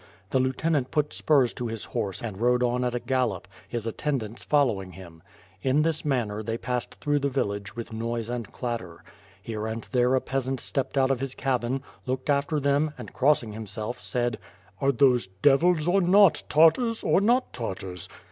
The 0.31 0.39
lieutenant 0.39 0.89
put 0.89 1.13
spurs 1.13 1.53
to 1.53 1.67
his 1.67 1.83
horse 1.85 2.23
and 2.23 2.41
rode 2.41 2.63
on 2.63 2.83
at 2.83 2.95
a 2.95 2.99
gallop, 2.99 3.47
his 3.69 3.85
attendants 3.85 4.43
fol 4.43 4.65
lowing 4.65 4.93
him. 4.93 5.21
In 5.61 5.83
this 5.83 6.03
manner, 6.03 6.41
they 6.41 6.57
passed 6.57 6.95
through 6.95 7.19
the 7.19 7.29
vil 7.29 7.49
lage 7.49 7.75
with 7.75 7.93
noise 7.93 8.27
and 8.27 8.51
clatter. 8.51 9.03
Here 9.43 9.67
and 9.67 9.87
there 9.91 10.15
a 10.15 10.21
peasant 10.21 10.59
stepped 10.59 10.97
out 10.97 11.11
of 11.11 11.19
his 11.19 11.35
cabin, 11.35 11.83
looked 12.07 12.31
after 12.31 12.59
them 12.59 12.95
and, 12.97 13.13
crossing 13.13 13.53
himself, 13.53 14.01
said, 14.01 14.39
"Are 14.79 14.91
those 14.91 15.27
devils 15.27 15.87
or 15.87 16.01
not, 16.01 16.41
Tartars 16.49 17.03
or 17.03 17.21
not 17.21 17.53
Tartars? 17.53 18.09